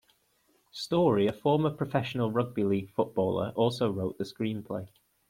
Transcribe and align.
Storey, 0.71 1.27
a 1.27 1.31
former 1.31 1.69
professional 1.69 2.31
rugby 2.31 2.63
league 2.63 2.89
footballer, 2.89 3.51
also 3.55 3.91
wrote 3.91 4.17
the 4.17 4.23
screenplay. 4.23 4.87